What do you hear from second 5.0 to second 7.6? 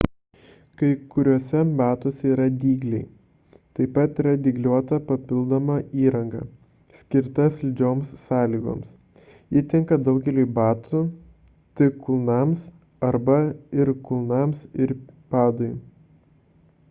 papildoma įranga skirta